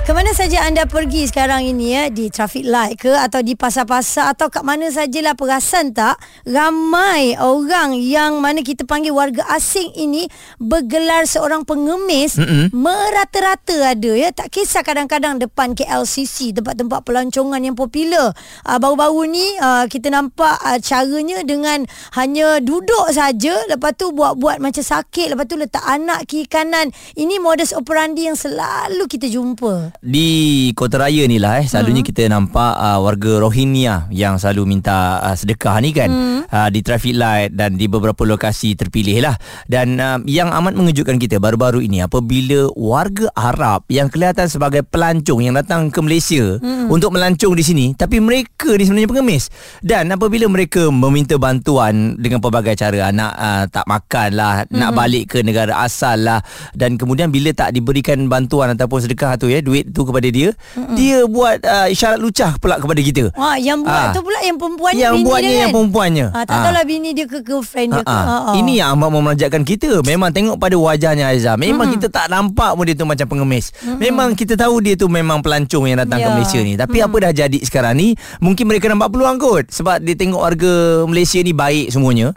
[0.00, 2.02] Ke mana saja anda pergi sekarang ini ya?
[2.08, 6.16] Di traffic light ke atau di pasar-pasar atau kat mana sajalah perasan tak
[6.48, 10.24] ramai orang yang mana kita panggil warga asing ini
[10.56, 12.72] bergelar seorang pengemis Mm-mm.
[12.72, 14.32] merata-rata ada ya?
[14.32, 18.32] Tak kisah kadang-kadang depan KLCC tempat-tempat pelancongan yang popular.
[18.64, 21.84] Uh, baru-baru ni uh, kita nampak uh, caranya dengan
[22.16, 26.88] hanya duduk saja lepas tu buat-buat macam sakit lepas tu letak anak kiri kanan.
[27.14, 32.10] Ini modus operandi yang selalu kita jumpa di Kota Raya ni lah eh selalunya hmm.
[32.14, 36.40] kita nampak uh, warga Rohingya yang selalu minta uh, sedekah ni kan hmm.
[36.46, 39.36] uh, di traffic light dan di beberapa lokasi terpilih lah
[39.70, 45.44] dan uh, yang amat mengejutkan kita baru-baru ini apabila warga Arab yang kelihatan sebagai pelancong
[45.44, 46.90] yang datang ke Malaysia hmm.
[46.90, 49.52] untuk melancong di sini tapi mereka ni sebenarnya pengemis
[49.84, 54.76] dan apabila mereka meminta bantuan dengan pelbagai cara nak uh, tak makan lah hmm.
[54.76, 56.40] nak balik ke negara asal lah
[56.74, 60.96] dan kemudian bila tak diberikan bantuan ataupun sedekah tu ya duit tu kepada dia mm-hmm.
[60.96, 64.14] dia buat uh, isyarat lucah pula kepada kita ha yang buat ha.
[64.14, 65.76] tu pula yang perempuannya yang bini buatnya dia yang kan?
[65.76, 68.18] perempuannya ha tak tahulah bini dia ke girlfriend dia ha.
[68.20, 68.52] ha.
[68.56, 72.02] ini yang amat memanjakan kita memang tengok pada wajahnya Aizah memang mm-hmm.
[72.02, 73.98] kita tak nampak pun dia tu macam pengemis mm-hmm.
[73.98, 76.28] memang kita tahu dia tu memang pelancong yang datang yeah.
[76.28, 77.16] ke Malaysia ni tapi mm-hmm.
[77.16, 78.08] apa dah jadi sekarang ni
[78.42, 80.72] mungkin mereka nampak peluang kot sebab dia tengok warga
[81.06, 82.32] Malaysia ni baik semuanya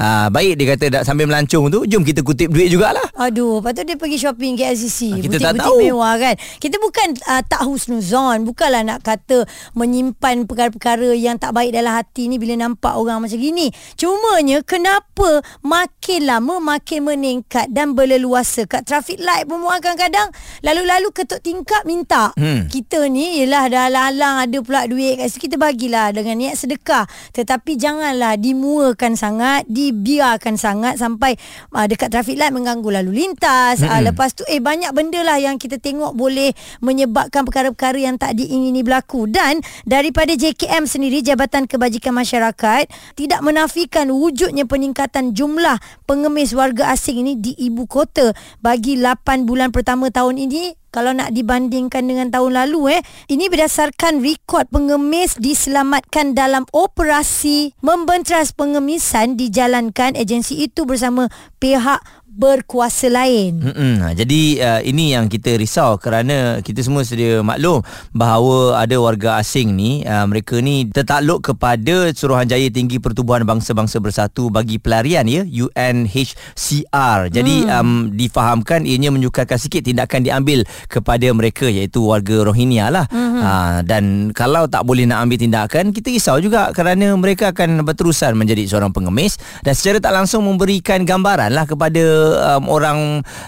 [0.00, 3.84] ha baik dia kata dah sambil melancong tu jom kita kutip duit jugalah aduh patut
[3.84, 6.87] dia pergi shopping ke LCC ha, kita tak tahu mewah kan kita bukan
[7.28, 9.44] uh, tak husnuzon bukanlah nak kata
[9.74, 15.42] menyimpan perkara-perkara yang tak baik dalam hati ni bila nampak orang macam gini cumanya kenapa
[15.62, 20.28] makin lama makin meningkat dan berleluasa kat traffic light pun kadang-kadang
[20.62, 22.70] lalu-lalu ketuk tingkap minta hmm.
[22.70, 27.04] kita ni ialah dah lalang ada pula duit kat situ kita bagilah dengan niat sedekah
[27.32, 31.34] tetapi janganlah dimuakan sangat dibiarkan sangat sampai
[31.72, 33.90] uh, dekat traffic light mengganggu lalu lintas hmm.
[33.90, 38.16] uh, lepas tu eh banyak benda lah yang kita tengok boleh menyebabkan perkara perkara-perkara yang
[38.16, 39.26] tak diingini berlaku.
[39.26, 45.76] Dan daripada JKM sendiri Jabatan Kebajikan Masyarakat tidak menafikan wujudnya peningkatan jumlah
[46.08, 48.32] pengemis warga asing ini di ibu kota.
[48.62, 54.24] Bagi 8 bulan pertama tahun ini kalau nak dibandingkan dengan tahun lalu eh ini berdasarkan
[54.24, 61.28] rekod pengemis diselamatkan dalam operasi membentras pengemisan dijalankan agensi itu bersama
[61.60, 62.00] pihak
[62.38, 63.58] berkuasa lain.
[63.58, 64.14] Mm-mm.
[64.14, 67.82] Jadi uh, ini yang kita risau kerana kita semua sedia maklum
[68.14, 74.54] bahawa ada warga asing ni uh, mereka ni tertakluk kepada Suruhanjaya Tinggi Pertubuhan Bangsa-Bangsa Bersatu
[74.54, 77.26] bagi pelarian ya UNHCR.
[77.34, 77.74] Jadi mm.
[77.74, 83.10] um, difahamkan ianya menyukarkan sikit tindakan diambil kepada mereka iaitu warga Rohingya lah.
[83.10, 83.42] Mm-hmm.
[83.42, 88.38] Uh, dan kalau tak boleh nak ambil tindakan kita risau juga kerana mereka akan berterusan
[88.38, 92.98] menjadi seorang pengemis dan secara tak langsung memberikan gambaran lah kepada um, orang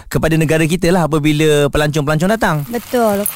[0.09, 2.55] kepada negara kita lah apabila pelancong-pelancong datang.
[2.69, 3.27] Betul.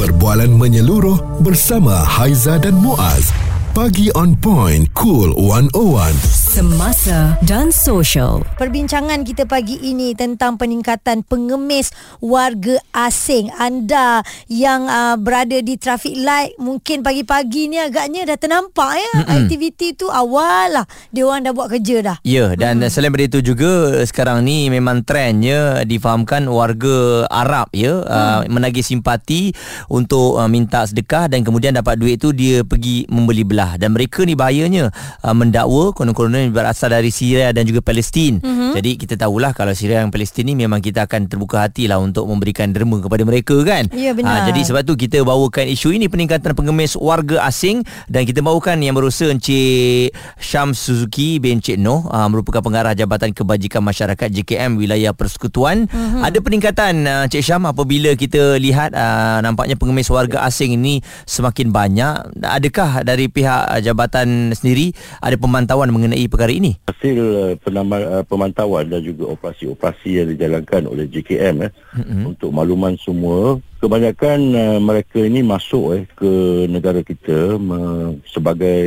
[0.00, 3.36] Perbualan menyeluruh bersama Haiza dan Muaz.
[3.76, 8.42] Pagi on point, cool 101 semasa dan sosial.
[8.58, 13.54] Perbincangan kita pagi ini tentang peningkatan pengemis warga asing.
[13.54, 19.46] Anda yang uh, berada di traffic light mungkin pagi-pagi ni agaknya dah ternampak ya Mm-mm.
[19.46, 22.16] aktiviti tu awal lah dia orang dah buat kerja dah.
[22.26, 22.90] Ya dan mm-hmm.
[22.90, 23.70] selain daripada itu juga
[24.02, 28.10] sekarang ni memang trendnya difahamkan warga Arab ya mm.
[28.10, 29.54] uh, menagih simpati
[29.86, 34.26] untuk uh, minta sedekah dan kemudian dapat duit tu dia pergi membeli belah dan mereka
[34.26, 34.90] ni bahayanya
[35.22, 38.40] uh, mendakwa konon-konon sebenarnya berasal dari Syria dan juga Palestin.
[38.40, 38.70] Mm-hmm.
[38.80, 42.24] Jadi kita tahulah kalau Syria dan Palestin ni memang kita akan terbuka hati lah untuk
[42.24, 43.92] memberikan derma kepada mereka kan.
[43.92, 44.46] Ya benar.
[44.46, 48.80] Ha, jadi sebab tu kita bawakan isu ini peningkatan pengemis warga asing dan kita bawakan
[48.80, 54.80] yang berusaha Encik Syam Suzuki bin Encik Noh ha, merupakan pengarah Jabatan Kebajikan Masyarakat JKM
[54.80, 55.90] Wilayah Persekutuan.
[55.90, 56.22] Mm-hmm.
[56.24, 61.74] Ada peningkatan uh, Encik Syam apabila kita lihat uh, nampaknya pengemis warga asing ini semakin
[61.74, 62.40] banyak.
[62.40, 66.78] Adakah dari pihak jabatan sendiri ada pemantauan mengenai perkara ini?
[66.86, 72.30] Hasil uh, penama, uh, pemantauan dan juga operasi-operasi yang dijalankan oleh JKM eh, mm-hmm.
[72.30, 76.32] untuk makluman semua, kebanyakan uh, mereka ini masuk eh, ke
[76.70, 78.86] negara kita uh, sebagai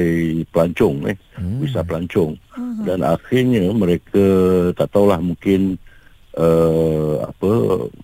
[0.55, 1.59] pelancong, eh, mm.
[1.59, 2.39] visa pelancong.
[2.55, 2.83] Mm-hmm.
[2.87, 4.25] Dan akhirnya mereka
[4.79, 5.75] tak tahulah mungkin
[6.37, 7.51] uh, apa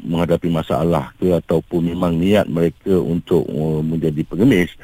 [0.03, 4.75] menghadapi masalah ke ataupun memang niat mereka untuk uh, menjadi pengemis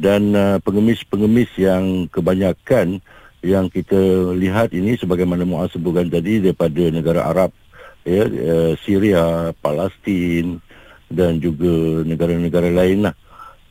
[0.00, 3.00] dan uh, pengemis-pengemis yang kebanyakan
[3.42, 7.50] yang kita lihat ini sebagaimana Muaz sebutkan tadi daripada negara Arab
[8.06, 10.62] ya uh, Syria, Palestin
[11.12, 13.14] dan juga negara-negara lain lah.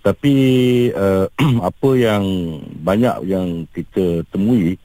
[0.04, 0.34] tapi
[0.92, 1.26] uh,
[1.70, 2.24] apa yang
[2.84, 4.76] banyak yang kita temui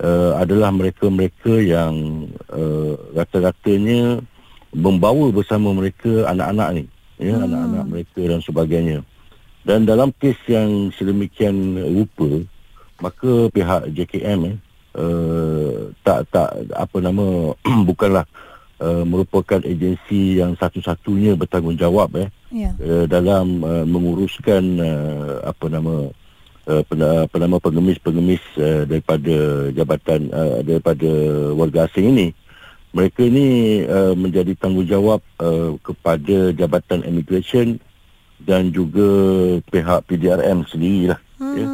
[0.00, 4.22] uh, adalah mereka-mereka yang uh, rata-ratanya
[4.70, 6.84] membawa bersama mereka anak-anak ni
[7.20, 7.46] ya hmm.
[7.50, 8.98] anak-anak mereka dan sebagainya
[9.66, 12.40] dan dalam kes yang sedemikian rupa
[13.00, 14.56] maka pihak JKM eh,
[14.96, 17.56] uh, tak tak apa nama
[17.88, 18.24] bukanlah
[18.80, 22.74] uh, merupakan agensi yang satu-satunya bertanggungjawab eh yeah.
[22.80, 26.08] uh, dalam uh, menguruskan uh, apa nama
[26.68, 26.82] uh,
[27.24, 31.10] apa nama pengemis-pengemis uh, daripada jabatan uh, daripada
[31.56, 32.28] warga asing ini
[32.90, 37.78] mereka ini uh, menjadi tanggungjawab uh, kepada jabatan immigration
[38.40, 39.06] dan juga
[39.68, 41.54] pihak PDRM sendirilah hmm.
[41.54, 41.66] ya.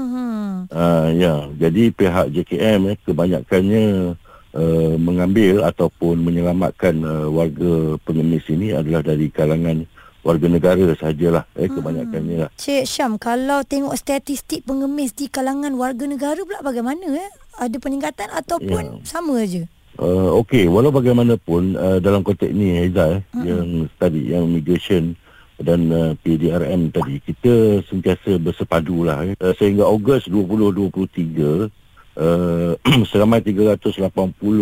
[0.77, 4.13] Uh, ya jadi pihak JKM eh, kebanyakannya
[4.53, 9.89] uh, mengambil ataupun menyelamatkan uh, warga pengemis ini adalah dari kalangan
[10.21, 11.81] warga negara sajalah eh hmm.
[11.81, 12.51] kebanyakannya lah.
[12.61, 18.29] Cik Syam kalau tengok statistik pengemis di kalangan warga negara pula bagaimana eh ada peningkatan
[18.29, 19.09] ataupun ya.
[19.09, 19.65] sama aja
[20.01, 23.45] uh, okey walau bagaimanapun uh, dalam konteks ni Aiza eh, hmm.
[23.45, 25.17] yang tadi yang migration
[25.57, 29.35] dan uh, PDRM tadi kita sentiasa bersepadu lah eh.
[29.41, 31.73] uh, sehingga Ogos 2023
[32.21, 32.73] uh,
[33.11, 34.13] seramai 380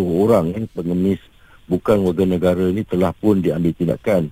[0.07, 1.19] orang eh, pengemis
[1.67, 4.31] bukan warga negara ini telah pun diambil tindakan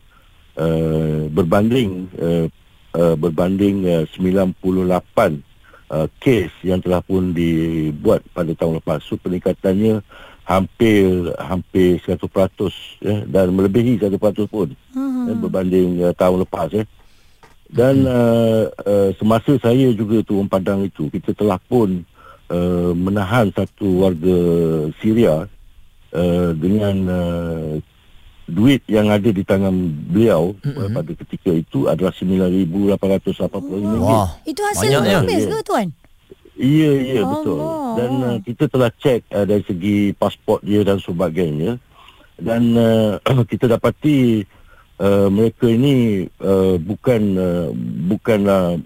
[0.55, 2.47] uh, berbanding uh,
[2.95, 4.55] uh, berbanding uh, 98
[5.91, 9.99] uh, kes yang telah pun dibuat pada tahun lepas so peningkatannya
[10.43, 12.19] hampir hampir 100%
[13.03, 14.19] ya, dan melebihi 100%
[14.51, 15.12] pun hmm.
[15.29, 16.85] Ya, berbanding uh, tahun lepas ya.
[17.73, 18.13] Dan hmm.
[18.13, 22.05] uh, uh, semasa saya juga turun padang itu kita telah pun
[22.53, 24.37] uh, menahan satu warga
[25.01, 25.49] Syria
[26.13, 27.73] uh, dengan uh,
[28.45, 29.73] duit yang ada di tangan
[30.13, 30.77] beliau hmm.
[30.77, 33.01] uh, pada ketika itu adalah 9885
[33.73, 34.01] ringgit.
[34.05, 34.29] Wah.
[34.45, 35.89] Itu hasil habis ke tuan?
[36.53, 37.31] Ya, ya Allah.
[37.33, 37.59] betul.
[37.97, 41.81] Dan uh, kita telah cek uh, dari segi pasport dia dan sebagainya.
[42.37, 43.17] Dan uh,
[43.51, 44.45] kita dapati
[45.01, 47.69] uh, mereka ini uh, bukan uh,
[48.11, 48.77] bukanlah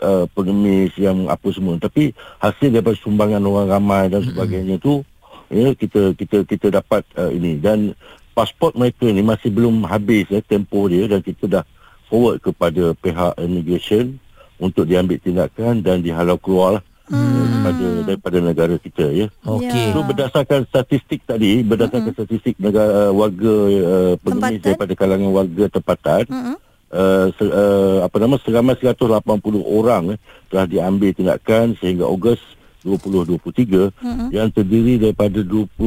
[0.00, 1.76] uh, pengemis yang apa semua.
[1.76, 5.04] Tapi hasil daripada sumbangan orang ramai dan sebagainya tu
[5.52, 7.60] ya kita kita kita dapat uh, ini.
[7.60, 7.92] Dan
[8.32, 11.04] pasport mereka ni masih belum habis ya tempoh dia.
[11.04, 11.64] Dan kita dah
[12.08, 14.16] forward kepada pihak immigration
[14.62, 17.51] untuk diambil tindakan dan dihalau keluar lah hmm.
[17.62, 19.26] Daripada daripada negara kita ya.
[19.46, 19.94] Okey.
[19.94, 22.18] So berdasarkan statistik tadi, berdasarkan hmm.
[22.18, 26.56] statistik negara uh, warga uh, pengemis daripada kalangan warga tempatan, hmm.
[26.90, 29.22] uh, se, uh, apa nama seramai 180
[29.62, 30.18] orang eh,
[30.50, 32.42] telah diambil tindakan sehingga Ogos
[32.82, 34.28] 2023 hmm.
[34.34, 35.78] yang terdiri daripada 21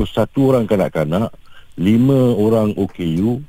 [0.47, 1.29] orang kanak-kanak,
[1.75, 1.83] 5
[2.39, 3.43] orang OKU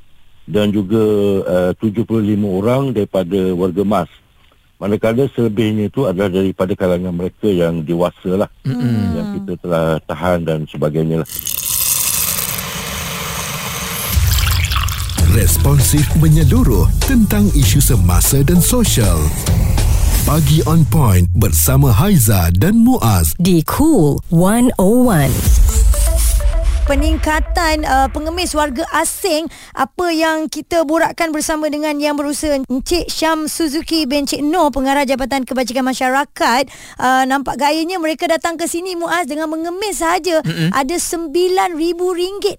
[0.47, 1.03] dan juga
[1.43, 2.07] uh, 75
[2.43, 4.11] orang daripada warga MAS.
[4.77, 8.49] Manakala selebihnya itu adalah daripada kalangan mereka yang dewasa lah.
[8.61, 9.05] Mm-hmm.
[9.17, 11.29] Yang kita telah tahan dan sebagainya lah.
[15.33, 19.17] Responsif menyeluruh tentang isu semasa dan sosial.
[20.29, 23.33] Pagi on point bersama Haiza dan Muaz.
[23.41, 25.56] Di Cool 101
[26.87, 29.51] peningkatan uh, pengemis warga asing.
[29.75, 35.03] Apa yang kita borakkan bersama dengan yang berusaha Encik Syam Suzuki bin Encik Noh pengarah
[35.03, 36.63] Jabatan Kebajikan Masyarakat.
[36.95, 40.71] Uh, nampak gayanya mereka datang ke sini Muaz dengan mengemis saja mm-hmm.
[40.71, 41.99] ada RM9,000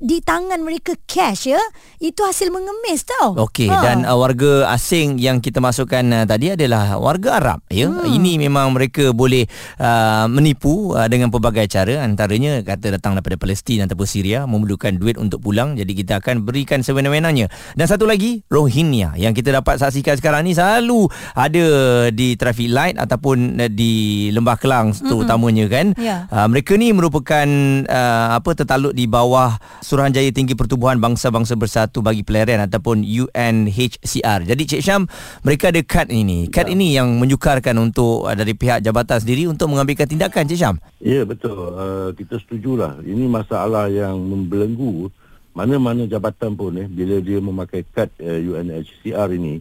[0.04, 1.60] di tangan mereka cash ya.
[1.96, 3.32] Itu hasil mengemis tau.
[3.48, 3.80] Okey ha.
[3.80, 7.88] dan uh, warga asing yang kita masukkan uh, tadi adalah warga Arab ya.
[7.88, 8.04] Hmm.
[8.04, 9.48] ini memang mereka boleh
[9.80, 12.04] uh, menipu uh, dengan pelbagai cara.
[12.04, 16.82] Antaranya kata datang daripada Palestin ataupun Syria memerlukan duit untuk pulang jadi kita akan berikan
[16.82, 17.46] sewenang-wenangnya.
[17.78, 21.06] Dan satu lagi Rohingya yang kita dapat saksikan sekarang ni selalu
[21.38, 21.66] ada
[22.10, 25.94] di traffic light ataupun di Lembah Kelang terutamanya kan?
[25.94, 26.26] Yeah.
[26.34, 27.46] uh, mereka ni merupakan
[27.86, 34.62] uh, apa tertaluk di bawah Suruhanjaya Tinggi Pertubuhan Bangsa-Bangsa Bersatu bagi Pelarian ataupun UNHCR jadi
[34.64, 35.06] Cik Syam
[35.44, 36.48] mereka ada kad ini.
[36.48, 36.74] Kad yeah.
[36.74, 40.76] ini yang menyukarkan untuk uh, dari pihak jabatan sendiri untuk mengambilkan tindakan Cik Syam?
[40.98, 41.54] Ya betul.
[41.54, 43.04] Uh, kita setujulah.
[43.04, 45.12] Ini masalah yang yang membelenggu
[45.52, 49.58] mana-mana jabatan pun eh bila dia memakai kad uh, eh, UNHCR ini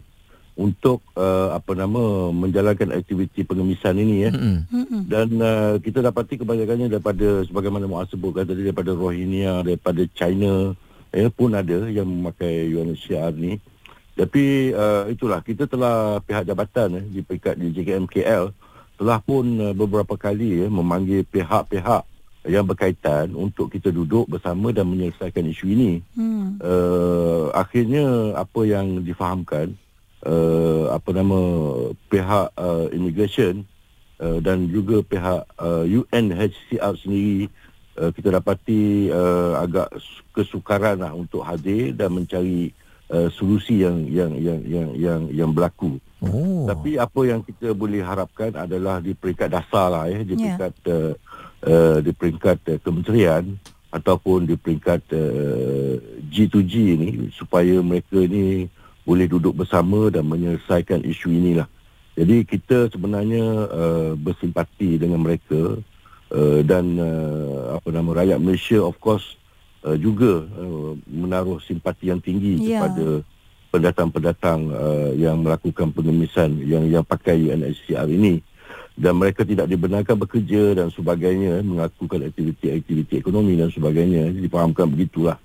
[0.58, 4.30] untuk uh, apa nama menjalankan aktiviti pengemisan ini ya.
[4.34, 5.00] Mm-hmm.
[5.06, 10.74] Dan uh, kita dapati kebanyakannya daripada sebagaimana Muaz sebutkan tadi daripada Rohingya, daripada China
[11.14, 13.62] eh pun ada yang memakai UNHCR ni.
[14.18, 18.50] Tapi uh, itulah kita telah pihak jabatan eh, di peringkat di JKMKL
[18.98, 22.02] telah pun uh, beberapa kali eh, memanggil pihak-pihak
[22.46, 25.92] yang berkaitan untuk kita duduk bersama dan menyelesaikan isu ini.
[26.14, 26.60] Hmm.
[26.62, 29.74] Uh, akhirnya apa yang difahamkan
[30.22, 31.40] uh, apa nama
[32.06, 33.66] pihak uh, immigration
[34.22, 37.50] uh, dan juga pihak uh, UNHCR sendiri
[37.98, 39.98] uh, kita dapati uh, agak
[40.32, 42.70] kesukaran lah untuk hadir dan mencari
[43.10, 45.98] uh, solusi yang yang yang yang yang yang berlaku.
[46.18, 46.66] Oh.
[46.66, 50.94] Tapi apa yang kita boleh harapkan adalah di peringkat dasar lah ya, di peringkat yeah.
[50.94, 51.12] uh,
[51.64, 53.56] uh, di peringkat uh, kementerian
[53.88, 55.94] ataupun di peringkat uh,
[56.28, 58.68] G2G ini supaya mereka ini
[59.08, 61.64] boleh duduk bersama dan menyelesaikan isu inilah.
[62.18, 65.80] Jadi kita sebenarnya uh, bersimpati dengan mereka
[66.34, 69.38] uh, dan uh, apa nama rakyat Malaysia of course
[69.86, 72.84] uh, juga uh, menaruh simpati yang tinggi yeah.
[72.84, 73.06] kepada
[73.68, 78.40] pendatang-pendatang uh, yang melakukan pengemisan yang yang pakai UNHCR ini
[78.98, 85.38] dan mereka tidak dibenarkan bekerja dan sebagainya melakukan aktiviti-aktiviti ekonomi dan sebagainya dipahamkan begitulah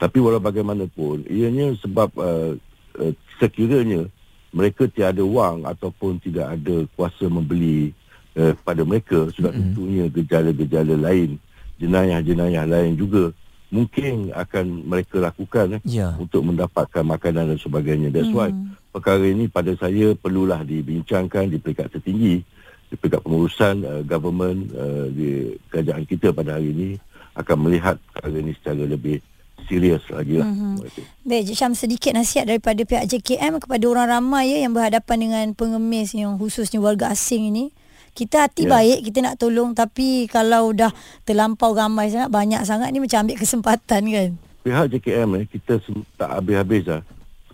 [0.00, 2.56] tapi walau bagaimanapun ianya sebab uh,
[2.96, 4.08] uh, sekiranya
[4.56, 7.92] mereka tiada wang ataupun tidak ada kuasa membeli
[8.40, 9.74] uh, pada mereka sudah mm-hmm.
[9.76, 11.36] tentunya gejala-gejala lain
[11.76, 13.36] jenayah-jenayah lain juga
[13.74, 16.14] mungkin akan mereka lakukan eh, yeah.
[16.14, 18.14] untuk mendapatkan makanan dan sebagainya.
[18.14, 18.36] That's mm.
[18.38, 18.54] why
[18.94, 22.46] perkara ini pada saya perlulah dibincangkan di peringkat tertinggi,
[22.94, 26.88] di peringkat pengurusan uh, government uh, di kerajaan kita pada hari ini
[27.34, 29.18] akan melihat perkara ini secara lebih
[29.66, 30.46] serius lagi lah.
[30.46, 31.26] Mm-hmm.
[31.26, 36.14] Baik, Syam sedikit nasihat daripada pihak JKM kepada orang ramai ya yang berhadapan dengan pengemis
[36.14, 37.74] yang khususnya warga asing ini
[38.14, 38.78] kita hati yeah.
[38.78, 40.94] baik kita nak tolong tapi kalau dah
[41.26, 44.30] terlampau ramai sangat banyak sangat ni macam ambil kesempatan kan
[44.62, 45.82] pihak JKM eh kita
[46.14, 47.02] tak habis-habis lah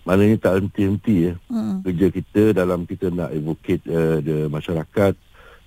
[0.05, 1.81] maknanya tak henti-henti ya hmm.
[1.89, 5.17] kerja kita dalam kita nak advocate uh, the masyarakat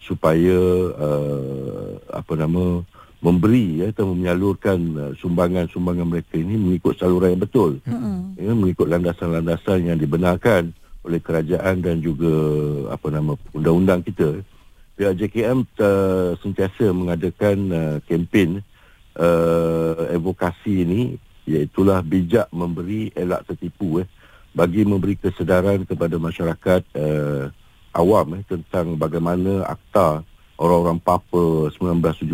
[0.03, 0.59] supaya
[0.99, 2.83] uh, apa nama
[3.23, 8.35] memberi ya atau menyalurkan uh, sumbangan-sumbangan mereka ini mengikut saluran yang betul hmm.
[8.35, 10.75] ya mengikut landasan-landasan yang dibenarkan
[11.07, 12.31] oleh kerajaan dan juga
[12.91, 14.43] apa nama undang-undang kita
[14.99, 18.59] pihak JKM uh, sentiasa mengadakan uh, kempen
[19.15, 21.01] uh, advokasi ini
[21.47, 24.07] iaitulah bijak memberi elak tertipu eh
[24.53, 27.49] bagi memberi kesedaran kepada masyarakat uh,
[27.93, 30.25] awam eh tentang bagaimana akta
[30.57, 32.33] orang-orang Papa 1977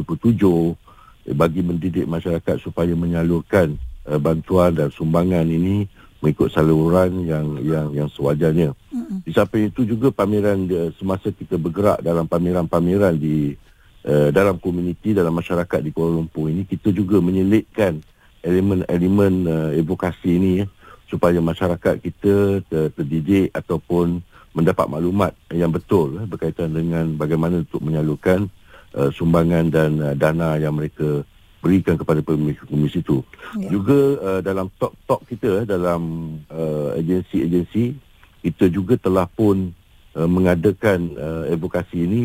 [1.29, 3.75] eh, bagi mendidik masyarakat supaya menyalurkan
[4.07, 5.87] uh, bantuan dan sumbangan ini
[6.19, 8.75] mengikut saluran yang yang yang sewajarnya.
[8.91, 9.17] Mm-hmm.
[9.23, 10.67] Di samping itu juga pameran
[10.99, 13.55] semasa kita bergerak dalam pameran-pameran di
[14.03, 18.03] uh, dalam komuniti dalam masyarakat di Kuala Lumpur ini kita juga menyelitkan
[18.43, 20.65] elemen-elemen uh, advokasi ini ya,
[21.07, 24.19] supaya masyarakat kita ter- terdidik ataupun
[24.53, 28.49] mendapat maklumat yang betul uh, berkaitan dengan bagaimana untuk menyalurkan
[28.97, 31.23] uh, sumbangan dan uh, dana yang mereka
[31.59, 33.19] berikan kepada komisi itu.
[33.59, 33.67] Ya.
[33.67, 37.99] Juga uh, dalam talk-talk kita dalam uh, agensi-agensi
[38.39, 39.75] kita juga telah pun
[40.15, 42.21] uh, mengadakan uh, advokasi ini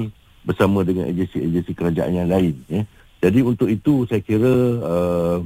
[0.46, 2.82] bersama dengan agensi-agensi kerajaan yang lain ya.
[3.24, 4.54] Jadi untuk itu saya kira
[4.84, 5.38] uh,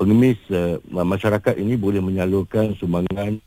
[0.00, 3.38] pengemis uh, masyarakat ini boleh menyalurkan sumbangan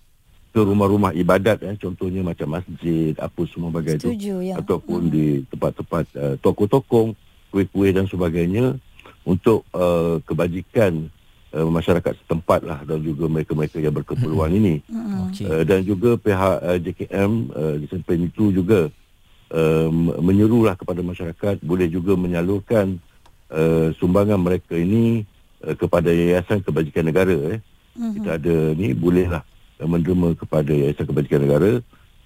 [0.51, 4.11] ke rumah-rumah ibadat eh contohnya macam masjid apa semua bagai itu
[4.43, 4.59] ya.
[4.59, 5.11] ataupun hmm.
[5.11, 7.15] di tempat-tempat uh, toko-toko
[7.55, 8.75] kuih-kuih dan sebagainya
[9.23, 11.07] untuk uh, kebajikan
[11.55, 14.83] uh, masyarakat setempat lah dan juga mereka-mereka yang berkeperluan ini
[15.31, 15.47] okay.
[15.47, 18.91] uh, dan juga pihak uh, JKM uh, di samping itu juga
[19.55, 19.87] uh,
[20.19, 22.99] menyerulah kepada masyarakat boleh juga menyalurkan
[23.51, 25.23] uh, sumbangan mereka ini
[25.63, 27.59] uh, kepada Yayasan Kebajikan Negara eh.
[27.95, 28.11] uh-huh.
[28.19, 29.47] kita ada ni bolehlah
[29.81, 31.81] uh, menerima kepada Yayasan Kebajikan Negara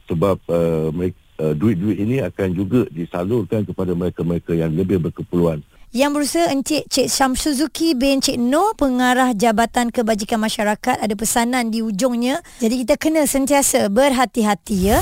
[0.05, 5.63] sebab uh, mereka, uh, duit-duit ini akan juga disalurkan kepada mereka-mereka yang lebih berkeperluan.
[5.95, 11.71] Yang berusaha Encik Cik Syam Suzuki bin Cik Noh pengarah Jabatan Kebajikan Masyarakat ada pesanan
[11.71, 12.43] di ujungnya.
[12.59, 14.99] Jadi kita kena sentiasa berhati-hati ya.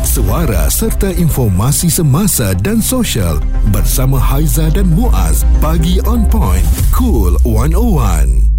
[0.00, 3.36] Suara serta informasi semasa dan sosial
[3.68, 5.44] bersama Haiza dan Muaz.
[5.60, 6.64] Pagi on point
[6.96, 8.55] cool 101